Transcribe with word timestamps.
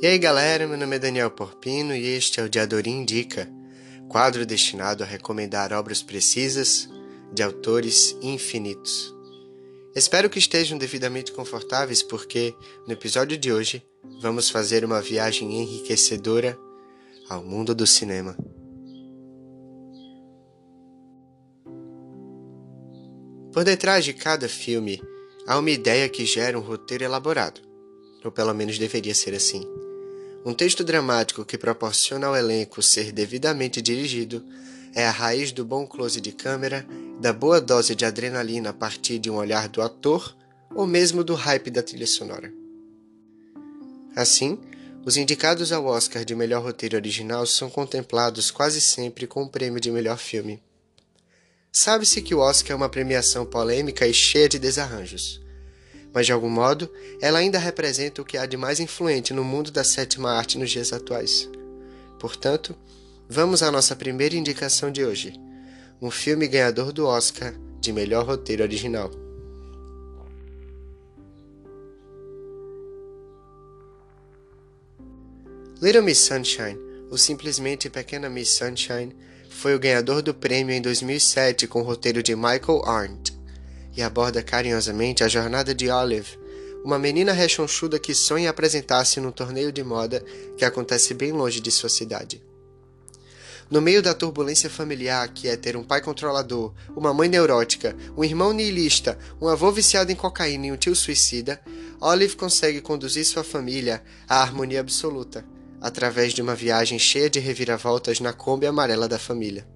E 0.00 0.06
aí 0.06 0.16
galera, 0.16 0.64
meu 0.64 0.78
nome 0.78 0.94
é 0.94 0.98
Daniel 1.00 1.28
Porpino 1.28 1.92
e 1.92 2.06
este 2.06 2.38
é 2.38 2.44
o 2.44 2.48
Diadorim 2.48 3.00
Indica, 3.00 3.50
quadro 4.08 4.46
destinado 4.46 5.02
a 5.02 5.06
recomendar 5.06 5.72
obras 5.72 6.04
precisas 6.04 6.88
de 7.32 7.42
autores 7.42 8.16
infinitos. 8.22 9.12
Espero 9.96 10.30
que 10.30 10.38
estejam 10.38 10.78
devidamente 10.78 11.32
confortáveis 11.32 12.00
porque 12.00 12.54
no 12.86 12.92
episódio 12.92 13.36
de 13.36 13.52
hoje 13.52 13.84
vamos 14.22 14.48
fazer 14.48 14.84
uma 14.84 15.02
viagem 15.02 15.60
enriquecedora 15.60 16.56
ao 17.28 17.42
mundo 17.42 17.74
do 17.74 17.84
cinema. 17.84 18.36
Por 23.52 23.64
detrás 23.64 24.04
de 24.04 24.12
cada 24.12 24.48
filme 24.48 25.02
há 25.44 25.58
uma 25.58 25.70
ideia 25.72 26.08
que 26.08 26.24
gera 26.24 26.56
um 26.56 26.62
roteiro 26.62 27.02
elaborado, 27.02 27.60
ou 28.24 28.30
pelo 28.30 28.54
menos 28.54 28.78
deveria 28.78 29.12
ser 29.12 29.34
assim. 29.34 29.77
Um 30.48 30.54
texto 30.54 30.82
dramático 30.82 31.44
que 31.44 31.58
proporciona 31.58 32.26
ao 32.26 32.34
elenco 32.34 32.82
ser 32.82 33.12
devidamente 33.12 33.82
dirigido 33.82 34.42
é 34.94 35.06
a 35.06 35.10
raiz 35.10 35.52
do 35.52 35.62
bom 35.62 35.86
close 35.86 36.22
de 36.22 36.32
câmera, 36.32 36.86
da 37.20 37.34
boa 37.34 37.60
dose 37.60 37.94
de 37.94 38.06
adrenalina 38.06 38.70
a 38.70 38.72
partir 38.72 39.18
de 39.18 39.30
um 39.30 39.36
olhar 39.36 39.68
do 39.68 39.82
ator 39.82 40.34
ou 40.74 40.86
mesmo 40.86 41.22
do 41.22 41.34
hype 41.34 41.70
da 41.70 41.82
trilha 41.82 42.06
sonora. 42.06 42.50
Assim, 44.16 44.58
os 45.04 45.18
indicados 45.18 45.70
ao 45.70 45.84
Oscar 45.84 46.24
de 46.24 46.34
melhor 46.34 46.62
roteiro 46.62 46.96
original 46.96 47.44
são 47.44 47.68
contemplados 47.68 48.50
quase 48.50 48.80
sempre 48.80 49.26
com 49.26 49.42
o 49.42 49.50
prêmio 49.50 49.78
de 49.78 49.90
melhor 49.90 50.16
filme. 50.16 50.62
Sabe-se 51.70 52.22
que 52.22 52.34
o 52.34 52.38
Oscar 52.38 52.72
é 52.72 52.74
uma 52.74 52.88
premiação 52.88 53.44
polêmica 53.44 54.06
e 54.06 54.14
cheia 54.14 54.48
de 54.48 54.58
desarranjos 54.58 55.46
mas 56.18 56.26
de 56.26 56.32
algum 56.32 56.50
modo 56.50 56.90
ela 57.20 57.38
ainda 57.38 57.60
representa 57.60 58.20
o 58.20 58.24
que 58.24 58.36
há 58.36 58.44
de 58.44 58.56
mais 58.56 58.80
influente 58.80 59.32
no 59.32 59.44
mundo 59.44 59.70
da 59.70 59.84
sétima 59.84 60.32
arte 60.32 60.58
nos 60.58 60.68
dias 60.68 60.92
atuais. 60.92 61.48
Portanto, 62.18 62.74
vamos 63.28 63.62
à 63.62 63.70
nossa 63.70 63.94
primeira 63.94 64.34
indicação 64.34 64.90
de 64.90 65.04
hoje: 65.04 65.32
um 66.02 66.10
filme 66.10 66.48
ganhador 66.48 66.92
do 66.92 67.06
Oscar 67.06 67.54
de 67.80 67.92
melhor 67.92 68.26
roteiro 68.26 68.64
original. 68.64 69.12
Little 75.80 76.02
Miss 76.02 76.18
Sunshine, 76.18 76.80
ou 77.12 77.16
simplesmente 77.16 77.88
Pequena 77.88 78.28
Miss 78.28 78.56
Sunshine, 78.56 79.14
foi 79.48 79.72
o 79.76 79.78
ganhador 79.78 80.20
do 80.20 80.34
prêmio 80.34 80.74
em 80.74 80.82
2007 80.82 81.68
com 81.68 81.78
o 81.78 81.84
roteiro 81.84 82.24
de 82.24 82.34
Michael 82.34 82.84
Arndt 82.84 83.37
e 83.98 84.02
aborda 84.02 84.44
carinhosamente 84.44 85.24
a 85.24 85.28
jornada 85.28 85.74
de 85.74 85.90
Olive, 85.90 86.38
uma 86.84 87.00
menina 87.00 87.32
rechonchuda 87.32 87.98
que 87.98 88.14
sonha 88.14 88.48
apresentar-se 88.48 89.18
num 89.18 89.32
torneio 89.32 89.72
de 89.72 89.82
moda 89.82 90.24
que 90.56 90.64
acontece 90.64 91.12
bem 91.14 91.32
longe 91.32 91.60
de 91.60 91.72
sua 91.72 91.88
cidade. 91.88 92.40
No 93.68 93.80
meio 93.82 94.00
da 94.00 94.14
turbulência 94.14 94.70
familiar, 94.70 95.28
que 95.34 95.48
é 95.48 95.56
ter 95.56 95.76
um 95.76 95.82
pai 95.82 96.00
controlador, 96.00 96.72
uma 96.96 97.12
mãe 97.12 97.28
neurótica, 97.28 97.96
um 98.16 98.22
irmão 98.22 98.52
niilista, 98.52 99.18
um 99.42 99.48
avô 99.48 99.72
viciado 99.72 100.12
em 100.12 100.14
cocaína 100.14 100.68
e 100.68 100.72
um 100.72 100.76
tio 100.76 100.94
suicida, 100.94 101.60
Olive 102.00 102.36
consegue 102.36 102.80
conduzir 102.80 103.24
sua 103.24 103.42
família 103.42 104.00
à 104.28 104.40
harmonia 104.40 104.78
absoluta, 104.78 105.44
através 105.80 106.32
de 106.32 106.40
uma 106.40 106.54
viagem 106.54 107.00
cheia 107.00 107.28
de 107.28 107.40
reviravoltas 107.40 108.20
na 108.20 108.32
Kombi 108.32 108.64
amarela 108.64 109.08
da 109.08 109.18
família. 109.18 109.66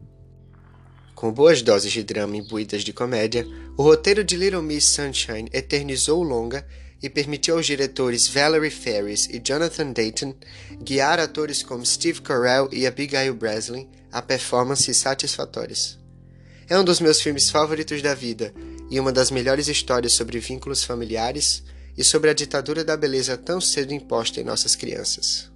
Com 1.23 1.31
boas 1.31 1.63
doses 1.63 1.93
de 1.93 2.03
drama 2.03 2.37
imbuídas 2.37 2.83
de 2.83 2.93
comédia, 2.93 3.47
o 3.77 3.83
roteiro 3.85 4.25
de 4.25 4.37
Little 4.37 4.61
Miss 4.61 4.87
Sunshine 4.87 5.49
eternizou 5.53 6.19
o 6.19 6.25
longa 6.25 6.67
e 7.01 7.09
permitiu 7.09 7.55
aos 7.55 7.65
diretores 7.65 8.27
Valerie 8.27 8.73
Ferris 8.73 9.29
e 9.31 9.39
Jonathan 9.39 9.93
Dayton 9.93 10.35
guiar 10.83 11.21
atores 11.21 11.63
como 11.63 11.87
Steve 11.87 12.21
Carell 12.23 12.69
e 12.73 12.89
Abigail 12.89 13.37
Breslin 13.37 13.89
a 14.11 14.21
performances 14.21 14.97
satisfatórias. 14.97 15.97
É 16.69 16.77
um 16.77 16.83
dos 16.83 16.99
meus 16.99 17.23
filmes 17.23 17.51
favoritos 17.51 18.03
da 18.03 18.17
vida 18.17 18.53
e 18.91 18.99
uma 18.99 19.13
das 19.13 19.31
melhores 19.31 19.69
histórias 19.69 20.15
sobre 20.15 20.41
vínculos 20.41 20.83
familiares 20.83 21.63
e 21.97 22.03
sobre 22.03 22.31
a 22.31 22.35
ditadura 22.35 22.83
da 22.83 22.97
beleza 22.97 23.37
tão 23.37 23.61
cedo 23.61 23.95
imposta 23.95 24.41
em 24.41 24.45
nossas 24.45 24.75
crianças. 24.75 25.52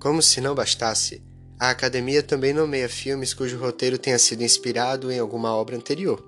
Como 0.00 0.22
se 0.22 0.40
não 0.40 0.54
bastasse, 0.54 1.22
a 1.58 1.68
Academia 1.68 2.22
também 2.22 2.54
nomeia 2.54 2.88
filmes 2.88 3.34
cujo 3.34 3.58
roteiro 3.58 3.98
tenha 3.98 4.18
sido 4.18 4.42
inspirado 4.42 5.12
em 5.12 5.18
alguma 5.18 5.54
obra 5.54 5.76
anterior. 5.76 6.24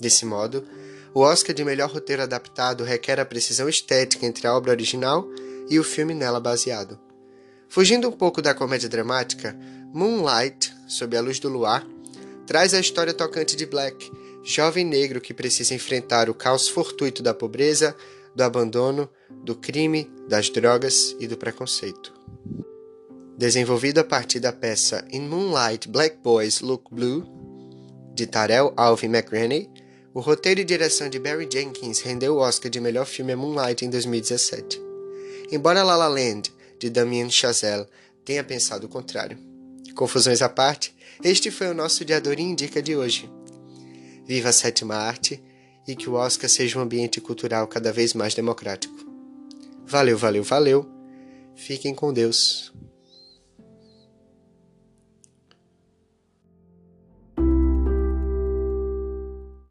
Desse 0.00 0.24
modo, 0.24 0.66
o 1.12 1.20
Oscar 1.20 1.54
de 1.54 1.62
melhor 1.62 1.90
roteiro 1.90 2.22
adaptado 2.22 2.84
requer 2.84 3.20
a 3.20 3.26
precisão 3.26 3.68
estética 3.68 4.24
entre 4.24 4.46
a 4.46 4.56
obra 4.56 4.70
original 4.70 5.28
e 5.68 5.78
o 5.78 5.84
filme 5.84 6.14
nela 6.14 6.40
baseado. 6.40 6.98
Fugindo 7.68 8.08
um 8.08 8.12
pouco 8.12 8.40
da 8.40 8.54
comédia 8.54 8.88
dramática, 8.88 9.54
Moonlight, 9.92 10.74
Sob 10.88 11.14
a 11.18 11.20
Luz 11.20 11.38
do 11.38 11.50
Luar, 11.50 11.86
traz 12.46 12.72
a 12.72 12.80
história 12.80 13.12
tocante 13.12 13.56
de 13.56 13.66
Black, 13.66 14.10
jovem 14.42 14.86
negro 14.86 15.20
que 15.20 15.34
precisa 15.34 15.74
enfrentar 15.74 16.30
o 16.30 16.34
caos 16.34 16.66
fortuito 16.66 17.22
da 17.22 17.34
pobreza, 17.34 17.94
do 18.34 18.42
abandono, 18.42 19.06
do 19.44 19.54
crime, 19.54 20.10
das 20.26 20.48
drogas 20.48 21.14
e 21.20 21.26
do 21.26 21.36
preconceito. 21.36 22.14
Desenvolvido 23.36 24.00
a 24.00 24.04
partir 24.04 24.40
da 24.40 24.50
peça 24.50 25.06
In 25.12 25.28
Moonlight 25.28 25.88
Black 25.88 26.16
Boys 26.24 26.60
Look 26.62 26.84
Blue, 26.90 27.22
de 28.14 28.26
Tarell 28.26 28.72
Alvin 28.74 29.08
McRaney, 29.08 29.68
o 30.14 30.20
roteiro 30.20 30.62
e 30.62 30.64
direção 30.64 31.10
de 31.10 31.18
Barry 31.18 31.46
Jenkins 31.52 32.00
rendeu 32.00 32.36
o 32.36 32.38
Oscar 32.38 32.70
de 32.70 32.80
melhor 32.80 33.04
filme 33.04 33.32
a 33.32 33.36
Moonlight 33.36 33.84
em 33.84 33.90
2017. 33.90 34.80
Embora 35.52 35.82
La 35.82 35.94
La 35.96 36.08
Land, 36.08 36.50
de 36.78 36.88
Damien 36.88 37.30
Chazelle, 37.30 37.86
tenha 38.24 38.42
pensado 38.42 38.86
o 38.86 38.88
contrário. 38.88 39.38
Confusões 39.94 40.40
à 40.40 40.48
parte, 40.48 40.96
este 41.22 41.50
foi 41.50 41.68
o 41.68 41.74
nosso 41.74 42.06
Diadorim 42.06 42.52
Indica 42.52 42.80
de 42.80 42.96
hoje. 42.96 43.30
Viva 44.24 44.48
a 44.48 44.52
sétima 44.52 44.94
arte 44.94 45.42
e 45.86 45.94
que 45.94 46.08
o 46.08 46.14
Oscar 46.14 46.48
seja 46.48 46.78
um 46.78 46.82
ambiente 46.82 47.20
cultural 47.20 47.68
cada 47.68 47.92
vez 47.92 48.14
mais 48.14 48.34
democrático. 48.34 48.96
Valeu, 49.86 50.16
valeu, 50.16 50.42
valeu. 50.42 50.86
Fiquem 51.54 51.94
com 51.94 52.14
Deus. 52.14 52.72